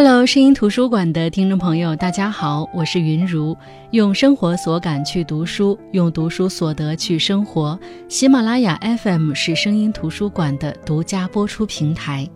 [0.00, 3.56] Hello，声音图书馆的听众朋友，大家好，我是云如，
[3.90, 7.76] 用生活所感去读书，用读书所得去生活。
[8.08, 12.30] 喜马拉雅 FM 是声音图书馆的独家播出平台。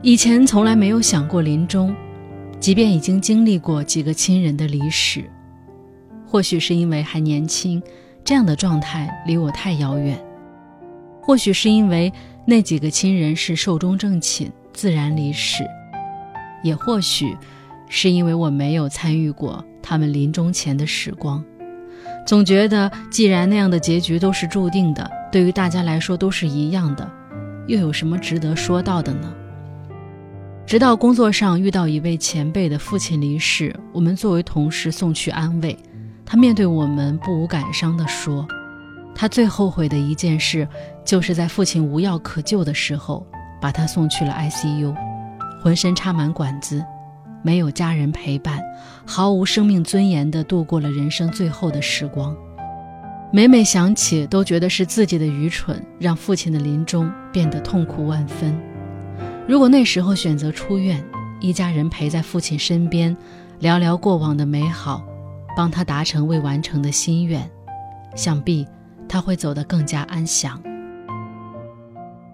[0.00, 1.94] 以前从来没有想过临终，
[2.58, 5.22] 即便已经经历过几个亲人的离世，
[6.26, 7.82] 或许是因为还年轻，
[8.24, 10.16] 这样的状态离我太遥远；
[11.20, 12.10] 或许是因为
[12.46, 14.50] 那几个亲人是寿终正寝。
[14.74, 15.62] 自然离世，
[16.62, 17.36] 也或许
[17.88, 21.44] 是因为我没有参与过他们临终前的时光，
[22.26, 27.10] 总觉得既然那样的结局都是注定的，对于大家来说都是一样的，
[27.66, 29.32] 又有什么值得说到的呢？
[30.64, 35.76] 直到工作上遇到一位前辈的父亲离世，我们作为同事送去安慰，
[36.24, 38.46] 他面对我们不无感伤地说
[39.14, 40.66] ：“他最后悔的一件事，
[41.04, 43.26] 就是在父亲无药可救的时候。”
[43.60, 44.92] 把他送去了 ICU，
[45.62, 46.84] 浑身插满管子，
[47.40, 48.60] 没有家人陪伴，
[49.06, 52.36] 毫无生命尊严地度过了人生最后的时光。
[53.32, 58.52] 每每想起，都觉得是自己的愚蠢，让父亲的临终变得痛苦万分。
[59.46, 61.00] 如果那时候选择出院，
[61.40, 63.16] 一家人陪在父亲身边，
[63.60, 65.04] 聊聊过往的美好，
[65.56, 67.48] 帮他达成未完成的心愿，
[68.16, 68.66] 想必
[69.08, 70.60] 他会走得更加安详。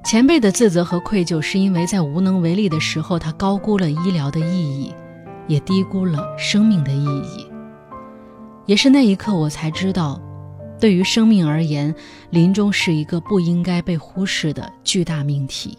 [0.05, 4.95] 前辈的自责和愧疚，是因为在无能为力的时候，他高估了医疗的意义，
[5.47, 7.47] 也低估了生命的意义。
[8.65, 10.19] 也是那一刻，我才知道，
[10.81, 11.95] 对于生命而言，
[12.31, 15.77] 临终是一个不应该被忽视的巨大命题。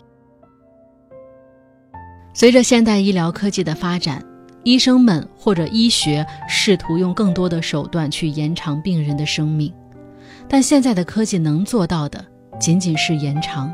[2.33, 4.23] 随着现代医疗科技的发展，
[4.63, 9.73] 医生们或者医学试图用更多的手段去延长病人的生命，
[10.47, 12.23] 但现在的科技能做到的
[12.59, 13.73] 仅仅是延长。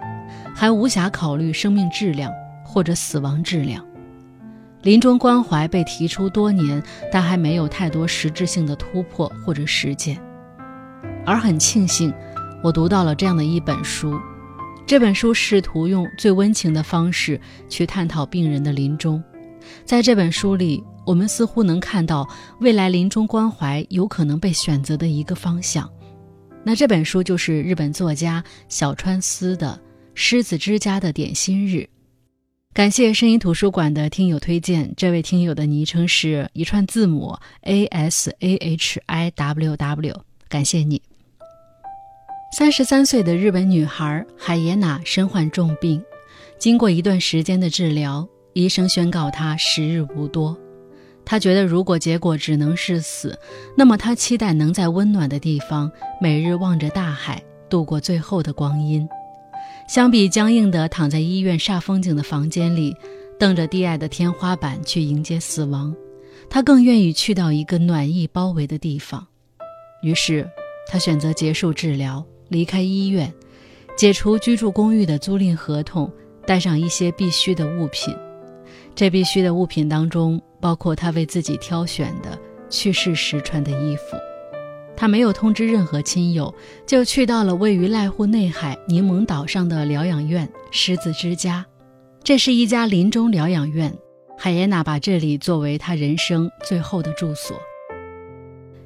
[0.55, 2.31] 还无暇考虑生命质量
[2.63, 3.85] 或者死亡质量，
[4.83, 10.17] 临终关怀被提出多年，但还没有太多实质性的突破或者实践。
[11.25, 12.13] 而很庆幸，
[12.63, 14.17] 我读到了这样的一本书，
[14.87, 19.21] 这本书试图用最温情的方式去探讨病人的临终。
[19.83, 22.25] 在这本书里，我们似乎能看到
[22.61, 25.89] 未来临终关怀有可能被选择的一个方向。
[26.63, 29.77] 那这本书就是日本作家小川思的。
[30.17, 31.89] 狮子之家的点心日，
[32.73, 34.93] 感谢声音图书馆的听友推荐。
[34.95, 41.01] 这位听友的昵称是一串字母 A S A H I W W，感谢你。
[42.57, 46.01] 三十三岁的日本女孩海耶娜身患重病，
[46.57, 50.57] 经过一段时间的治疗，医生宣告她时日无多。
[51.25, 53.37] 她觉得如果结果只能是死，
[53.75, 59.05] 那么她期待能在温暖的地方，每日望着大海，度过最后的光阴。
[59.87, 62.95] 相比僵硬地躺在医院煞风景的房间里，
[63.39, 65.95] 瞪着低矮的天花板去迎接死亡，
[66.49, 69.25] 他更愿意去到一个暖意包围的地方。
[70.01, 70.49] 于是，
[70.87, 73.31] 他选择结束治疗，离开医院，
[73.95, 76.11] 解除居住公寓的租赁合同，
[76.47, 78.15] 带上一些必需的物品。
[78.95, 82.37] 这必须的物品当中，包括他为自己挑选的
[82.69, 84.17] 去世时穿的衣服。
[84.97, 86.53] 他没有通知任何亲友，
[86.85, 91.65] 就去到了位于濑户内海柠檬岛上的疗养院——狮子之家。
[92.23, 93.93] 这是一家临终疗养院，
[94.37, 97.55] 海耶娜把这里作为他人生最后的住所。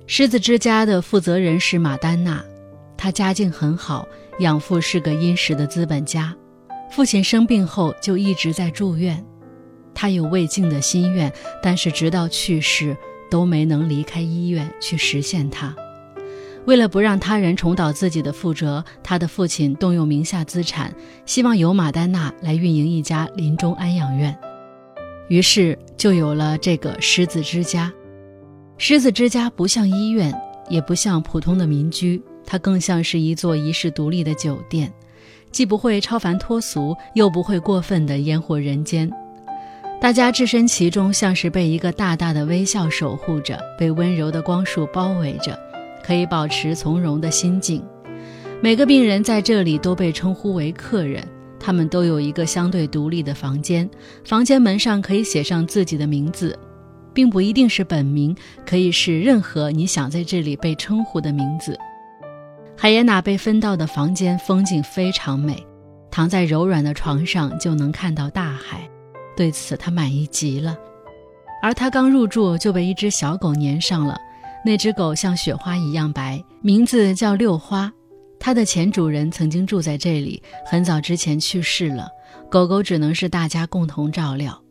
[0.07, 2.43] 狮子之家的负责人是马丹娜，
[2.97, 4.07] 她家境很好，
[4.39, 6.35] 养父是个殷实的资本家，
[6.89, 9.23] 父亲生病后就一直在住院。
[9.93, 11.31] 他有未尽的心愿，
[11.61, 12.95] 但是直到去世
[13.29, 15.75] 都没能离开医院去实现它。
[16.65, 20.93] 为了不让他人重蹈自己的覆辙，他的父亲动用名下资产，
[21.25, 24.37] 希望由马丹娜来运营一家临终安养院，
[25.29, 27.91] 于是就有了这个狮子之家。
[28.77, 30.33] 狮子之家不像医院，
[30.69, 34.93] 也不像普通的民居，它更像是一座遗世独立的酒店，
[35.51, 39.11] 既不会超凡脱俗，又不会过分的烟火人间。
[39.99, 45.59] 大家置身其中，像是被一个大大的微笑守护着，被温柔的光束包围着。
[46.09, 47.85] 可以保持从容的心境。
[48.63, 51.23] 每个病人在这里都被称呼为客人，
[51.59, 53.87] 他们都有一个相对独立的房间，
[54.25, 56.57] 房间门上可以写上自己的名字，
[57.13, 58.35] 并不一定是本名，
[58.65, 61.77] 可以是任何你想在这里被称呼的名字。
[62.75, 65.63] 海耶娜被分到的房间风景非常美，
[66.09, 68.89] 躺在柔软的床上就能看到大海，
[69.37, 70.75] 对此她满意极了。
[71.61, 74.19] 而她刚入住就被一只小狗粘上了。
[74.69, 77.91] 那只狗像雪花一样白，名字叫六花。
[78.39, 82.07] 它的前主人曾经住在这里，很早之前去世了。
[82.51, 84.61] 狗狗只能是大家共同照料。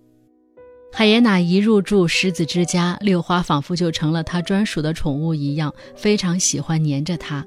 [0.93, 7.45] 海耶娜一入住狮子之家，六花仿佛就成了他专属的宠物一样，非常喜欢黏着他。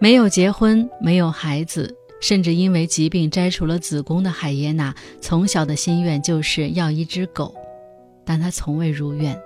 [0.00, 7.54] 没有结婚，没有孩子，甚至因为疾病摘除了子宫的海耶娜，从小的心愿就是要一只狗，
[8.26, 9.40] 但她从未如愿。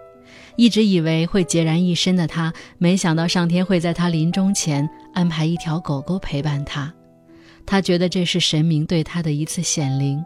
[0.57, 6.93] 一直以为会孑然一身的他，没想到上天会在他临终前安排一条狗狗陪伴他。
[7.65, 10.25] 他觉得这是神明对他的一次显灵。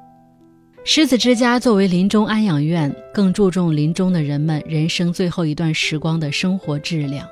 [0.84, 7.26] 狮子之家作为临终安养院，更注重临终的人们人生最后一段时光的生活质量：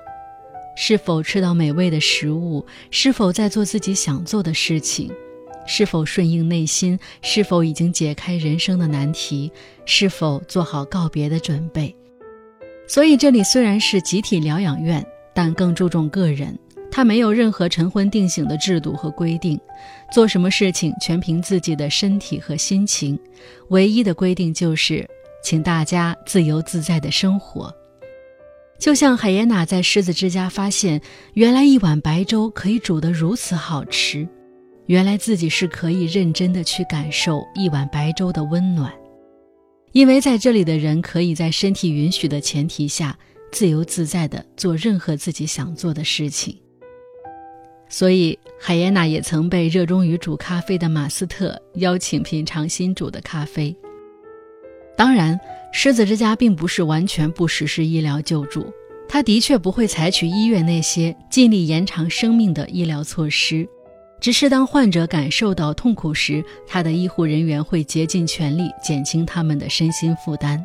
[0.77, 2.67] 是否吃到美味的食物？
[2.91, 5.11] 是否在做自己想做的事情？
[5.67, 6.99] 是否顺应内心？
[7.23, 9.51] 是否已经解开人生的难题？
[9.87, 11.95] 是否做好告别的准备？
[12.89, 15.05] 所以，这里虽然是集体疗养院，
[15.35, 16.59] 但更注重个人。
[16.91, 19.61] 它没有任何晨昏定省的制度和规定，
[20.11, 23.17] 做什么事情全凭自己的身体和心情。
[23.69, 25.07] 唯一的规定就是，
[25.45, 27.73] 请大家自由自在的生活。
[28.79, 30.99] 就像海耶娜在狮子之家发现，
[31.35, 34.27] 原来一碗白粥可以煮得如此好吃，
[34.87, 38.91] 原来自己是可以认真的去感受一碗白粥的温暖。
[39.93, 43.19] 因为在这里的人可以在身体允许的前提下，
[43.51, 46.57] 自由自在地做任何自己想做的事情。
[47.89, 53.75] 所以，海耶娜也曾被热衷于煮咖啡的马斯特邀请品尝新煮的咖啡。
[54.95, 55.41] 当然，
[55.73, 58.71] 狮子之家并不是完全不实施医疗救助，
[59.09, 63.67] 他的确不会采取医院那些尽力延长生命的医疗措施。
[64.21, 70.65] 只是当患者感受到痛苦时，他的医护人员会竭尽全力减轻他们的身心负担。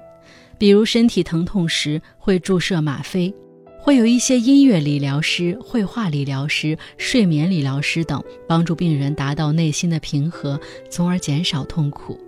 [0.58, 3.34] 比如身体疼痛时会注射吗啡，
[3.80, 10.60] 会有一些音乐理疗师、绘画理疗师、睡眠理疗师等帮助病人达到内心的平和，
[10.90, 12.20] 从而减少痛苦。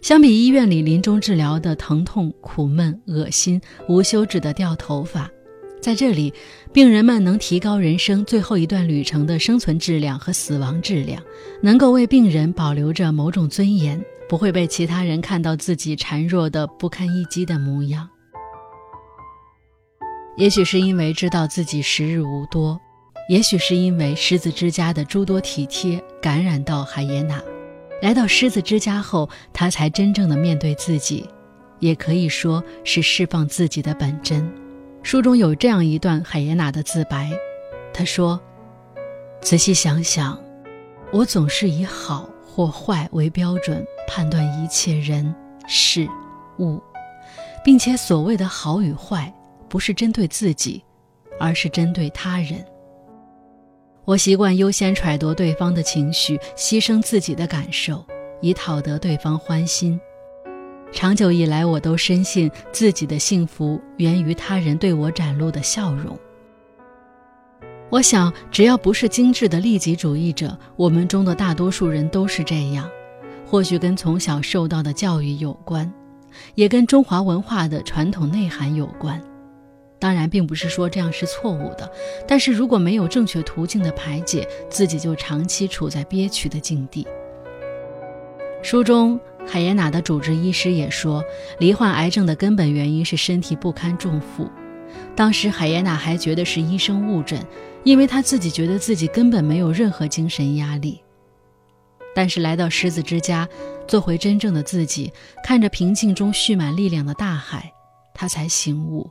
[0.00, 5.30] 相比医院里临终治疗的疼痛、苦闷、恶心、无休止的掉头发。
[5.84, 6.32] 在这里，
[6.72, 11.22] 病人们能提高人生最后一段旅程的生存质量和死亡质量，
[11.60, 18.08] 能够为病人保留着某种尊严，不会被其他人看到自己孱弱的不堪一击的模样。
[20.38, 22.80] 也许是因为知道自己时日无多，
[23.28, 27.42] 也许是因为狮子之家的诸多体贴感染到海耶娜，
[28.00, 31.28] 来到狮子之家后，他才真正的面对自己，
[31.78, 34.50] 也可以说是释放自己的本真。
[35.04, 37.30] 书中有这样一段海耶娜的自白，
[37.92, 38.40] 她说
[39.42, 40.42] ：“仔细想想，
[41.12, 45.32] 我总是以好或坏为标准判断一切人
[45.68, 46.08] 事
[46.58, 46.82] 物，
[47.62, 49.30] 并且所谓的好与坏，
[49.68, 50.82] 不是针对自己，
[51.38, 52.64] 而是针对他人。
[54.06, 58.02] 我习惯优先揣度对方的情绪，牺牲自己的感受，
[58.40, 60.00] 以讨得对方欢心。”
[60.94, 66.16] 长久以来，我都深信自己的幸福源于他人对我展露的笑容。
[67.90, 72.88] 我想，只要不是精致的利己主义者，我们中的大多数人都是这样。
[73.44, 75.92] 或许跟从小受到的教育有关，
[76.54, 79.20] 也跟中华文化的传统内涵有关。
[79.98, 81.90] 当然，并不是说这样是错误的，
[82.26, 87.04] 但是如果没有正确途径的排解，自己就长期处在憋屈的境地。
[88.62, 89.20] 书中。
[89.46, 91.22] 海耶娜的主治医师也说，
[91.58, 94.50] 罹患癌症的根本原因是身体不堪重负。
[95.14, 97.40] 当时海耶娜还觉得是医生误诊，
[97.84, 101.00] 因为她自己觉得自己根本没有任何精神压力。
[102.16, 103.48] 但是来到狮子之家，
[103.86, 107.72] 做回真正的自己，看着平静中蓄满力量的大海，
[108.14, 109.10] 她才醒悟，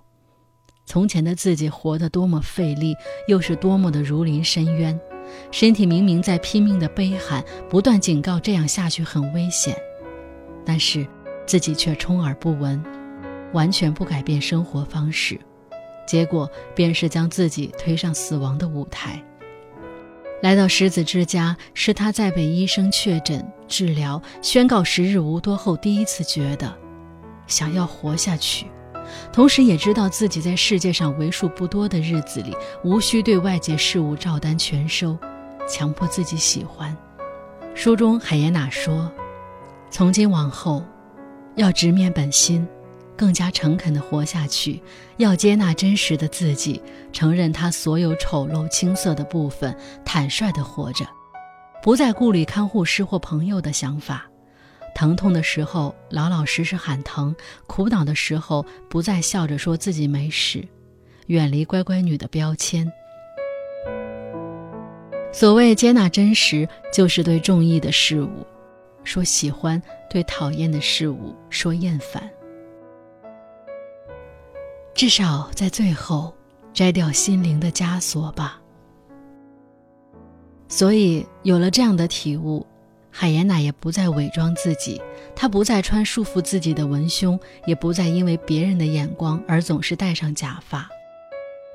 [0.85, 2.95] 从前的自己活得多么费力，
[3.27, 4.97] 又是多么的如临深渊。
[5.51, 9.75] 身体明明在拼命的悲喊，不断警告这样下去很危险。
[10.65, 11.05] 但是
[11.45, 12.81] 自己却充耳不闻，
[13.51, 15.39] 完全不改变生活方式，
[16.07, 19.21] 结果便是将自己推上死亡的舞台。
[20.41, 26.73] 来到狮子之家，是他在被医生确诊、治疗、宣告时日无多后，第一次觉得
[27.47, 28.67] 想要活下去，
[29.31, 32.53] 同时也知道自己在世界上为数不多的日子里，
[32.83, 35.17] 无需对外界事物照单全收，
[35.67, 36.95] 强迫自己喜欢。
[37.73, 39.09] 书中海耶娜说。
[39.93, 40.83] 从今往后，
[41.55, 42.67] 要直面本心，
[43.15, 44.81] 更加诚恳地活下去。
[45.17, 46.81] 要接纳真实的自己，
[47.11, 51.05] 承认他所有丑陋、青涩的部分，坦率地活着，
[51.83, 54.25] 不再顾虑看护师或朋友的想法。
[54.95, 57.31] 疼痛的时候，老老实实喊疼；
[57.67, 60.67] 苦恼的时候，不再笑着说自己没事。
[61.27, 62.91] 远离乖乖女的标签。
[65.31, 68.47] 所谓接纳真实，就是对中意的事物。
[69.03, 72.29] 说喜欢对讨厌的事物说厌烦，
[74.93, 76.33] 至少在最后
[76.73, 78.59] 摘掉心灵的枷锁吧。
[80.67, 82.65] 所以有了这样的体悟，
[83.11, 84.99] 海耶娜也不再伪装自己，
[85.35, 90.89] 她不再穿束缚自己的文胸，也不再因为别人的眼光而总是戴上假发。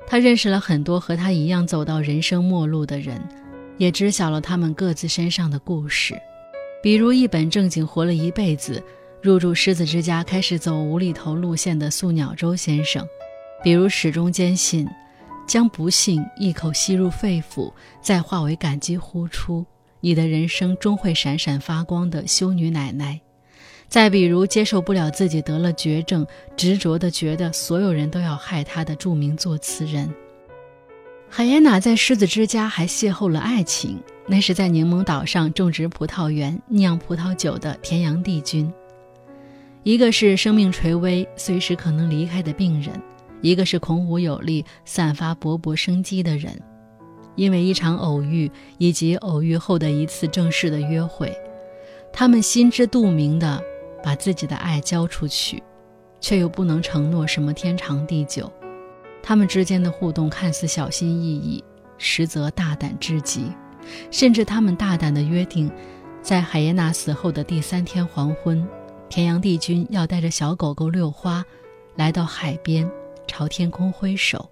[0.05, 3.21] 她认识了很多和她一样走到人生末路的人，
[3.77, 6.19] 也知晓了他们各自身上的故事，
[6.81, 8.83] 比如一本正经活了一辈子。
[9.21, 13.05] 入住狮子之家，开始走无厘头路线的素鸟周先生，
[13.61, 14.87] 比如始终坚信
[15.45, 17.69] 将不幸一口吸入肺腑，
[18.01, 19.65] 再化为感激呼出，
[19.99, 23.19] 你的人生终会闪闪发光的修女奶奶；
[23.89, 30.09] 再比如接受不了自己得了绝症，执着地觉得所有人都要害他的著名作词人。
[31.27, 38.71] 海耶娜在狮子之家还邂逅了爱情，那是在柠檬岛上种植葡萄园、酿葡萄酒的田阳帝君。
[39.81, 43.01] 一个是生命垂危、随时可能离开的病人，
[43.41, 46.61] 一个是孔武有力、散发勃勃生机的人。
[47.35, 51.35] 因为一场偶遇以及偶遇后的一次正式的约会，
[52.13, 53.59] 他们心知肚明地
[54.03, 55.63] 把自己的爱交出去，
[56.21, 58.51] 却又不能承诺什么天长地久。
[59.23, 61.63] 他们之间的互动看似小心翼翼，
[61.97, 63.51] 实则大胆至极。
[64.11, 65.71] 甚至他们大胆地约定，
[66.21, 68.65] 在海耶娜死后的第三天黄昏。
[69.09, 71.43] 田阳帝君要带着小狗狗六花，
[71.95, 72.89] 来到海边，
[73.25, 74.49] 朝天空挥手。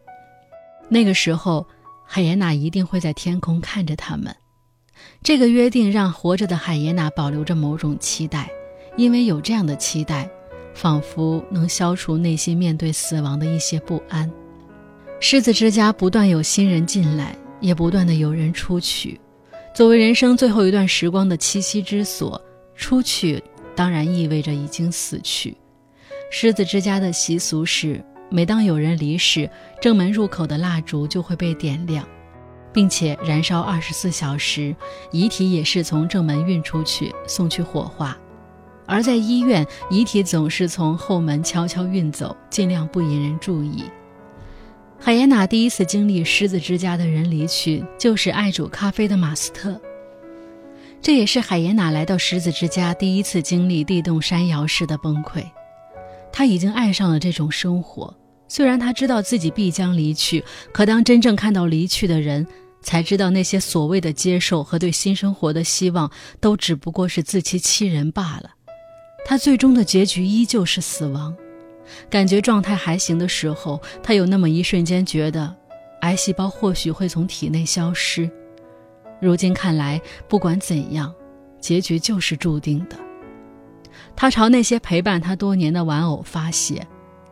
[0.90, 1.68] 那个时候，
[2.04, 4.36] 海耶娜一定会在天空看着他们。
[5.22, 8.50] 这个约定让活着的海耶娜保留着某种期待，
[8.96, 10.28] 因为有这样的期待，
[10.74, 14.32] 仿佛能消除内心面对死亡的一些不安。
[15.20, 19.20] 狮子之家不断有新人进来，也不断的有人出去。
[19.74, 22.42] 作为人生最后一段时光的栖息之所，
[22.76, 23.44] 出去。
[23.76, 25.56] 当然意味着已经死去。
[26.32, 29.48] 狮子之家的习俗是，每当有人离世，
[29.80, 32.04] 正门入口的蜡烛就会被点亮，
[32.74, 34.76] 并且燃烧二十四小时，
[35.12, 38.18] 遗体也是从正门运出去送去火化。
[38.88, 43.84] 而在医院，遗体总是从后门悄悄运走，尽量不引人注意。
[45.00, 49.80] 海耶娜第一次经历狮子之家的人离去，就是爱煮咖啡的马斯特。
[51.02, 55.46] 这也是海耶娜来到狮子之家第一次经历地动山摇式的崩溃。
[56.34, 58.14] 他已经爱上了这种生活，
[58.48, 62.46] 虽然他知道自己必将离去，可当真正看到离去的人，
[62.82, 66.12] 才知道那些所谓的接受和对新生活的希望，
[66.42, 68.52] 都只不过是自欺欺人罢了。
[69.26, 71.34] 他最终的结局依旧是死亡。
[72.10, 75.56] 感觉状态还行的时候，他有那么一瞬间觉得，
[76.02, 78.30] 癌细胞或许会从体内消失。
[79.20, 81.14] 如今看来，不管怎样，
[81.60, 82.96] 结局就是注定的。
[84.16, 86.86] 他朝那些陪伴他多年的玩偶发泄，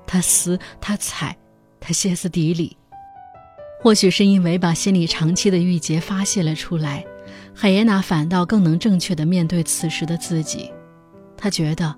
[0.07, 1.35] 他撕，他踩，
[1.79, 2.75] 他歇斯底里。
[3.81, 7.05] 或许是因为把心里长期的郁结发泄了出来，
[7.53, 10.71] 海耶娜反倒更能正确的面对此时的自己。
[11.37, 11.95] 他觉得，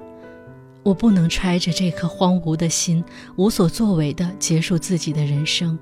[0.88, 3.04] 我不能揣着这颗荒芜的心，
[3.36, 5.78] 无所作为的结束自己的人生。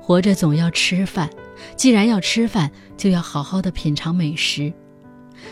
[0.00, 1.28] 活着总要吃饭。
[1.74, 4.72] 既然要吃饭，就要好好的品尝美食。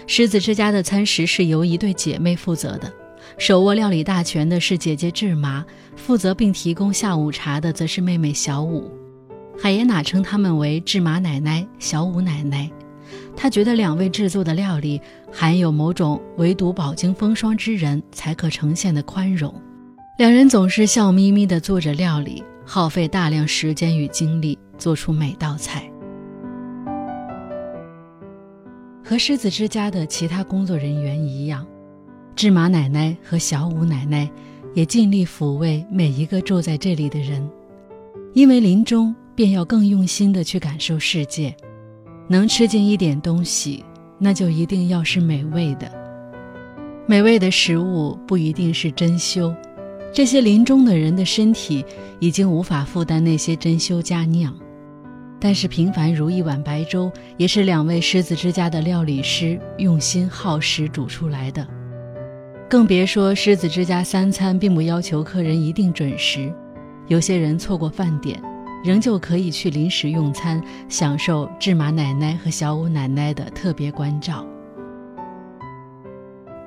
[0.07, 2.93] 狮子之家的餐食是由一对姐妹负责的，
[3.39, 8.89] 手握料理大权的是姐姐智麻，负责并提供下午茶的则是妹妹小五。
[9.61, 12.71] 海耶娜称他们为智麻奶奶、小五奶奶。
[13.37, 15.01] 他觉得两位制作的料理
[15.33, 19.55] 含有某种唯独饱经风霜之人才可呈现的宽容。
[20.19, 25.91] 两人总是笑眯眯地做着料理，耗费大量时间与精力做出每道菜。
[29.03, 31.67] 和狮子之家的其他工作人员一样，
[32.37, 34.31] 芝麻奶奶和小五奶奶
[34.75, 37.49] 也尽力抚慰每一个住在这里的人，
[38.35, 41.53] 因为临终便要更用心的去感受世界。
[42.31, 43.85] 能吃进一点东西，
[44.17, 45.91] 那就一定要是美味的。
[47.05, 49.53] 美味的食物不一定是珍馐，
[50.15, 51.85] 这些临终的人的身体
[52.21, 54.55] 已经无法负担那些珍馐佳酿。
[55.41, 61.67] 但是平凡如一碗白粥，也是两位狮子之家的料理师用心耗时煮出来的。
[62.69, 66.53] 更别说狮子之家三餐并不要求客人一定准时，
[67.09, 68.41] 有些人错过饭点，
[68.83, 74.47] 仍旧可以去临时用餐，享受芝麻奶奶和小五奶奶的特别关照。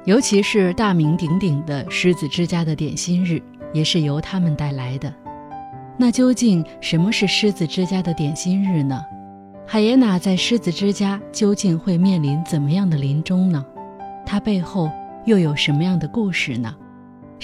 [0.06, 3.42] 尤其是大名鼎鼎的狮子之家的点心日，
[3.72, 5.14] 也是由他们带来的。
[5.98, 9.02] 那究竟什么是狮子之家的点心日呢？
[9.66, 13.66] 海耶娜在狮子之家究竟会面临怎么样的临终呢？
[14.26, 14.92] 它背后
[15.26, 16.76] 又有什么样的故事呢？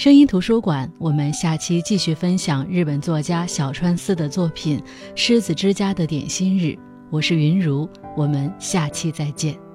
[0.00, 4.78] 声音图书馆，我们下期继续分享日本作家小川司的作品
[5.14, 6.68] 《狮子之家的点心日》。
[7.10, 9.69] 我是云如，我们下期再见。